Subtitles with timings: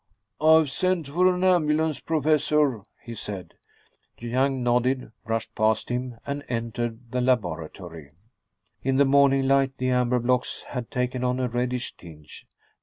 [0.41, 3.53] "I've sent for an ambulance, Professor," he said.
[4.17, 8.09] Young nodded, brushed past him, and entered the laboratory.
[8.81, 12.47] In the morning light the amber blocks had taken on a reddish tinge.